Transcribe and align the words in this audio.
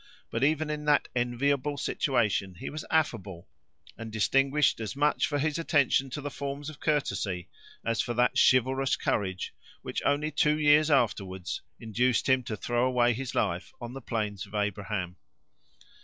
But 0.31 0.43
even 0.43 0.71
in 0.71 0.85
that 0.85 1.09
enviable 1.15 1.77
situation, 1.77 2.55
he 2.55 2.71
was 2.71 2.83
affable, 2.89 3.47
and 3.95 4.11
distinguished 4.11 4.79
as 4.79 4.95
much 4.95 5.27
for 5.27 5.37
his 5.37 5.59
attention 5.59 6.09
to 6.09 6.21
the 6.21 6.31
forms 6.31 6.71
of 6.71 6.79
courtesy, 6.79 7.49
as 7.85 8.01
for 8.01 8.15
that 8.15 8.33
chivalrous 8.35 8.95
courage 8.95 9.53
which, 9.83 10.01
only 10.03 10.31
two 10.31 10.53
short 10.55 10.61
years 10.61 10.89
afterward, 10.89 11.47
induced 11.79 12.27
him 12.27 12.41
to 12.45 12.57
throw 12.57 12.87
away 12.87 13.13
his 13.13 13.35
life 13.35 13.73
on 13.79 13.93
the 13.93 14.01
plains 14.01 14.47
of 14.47 14.55
Abraham. 14.55 15.17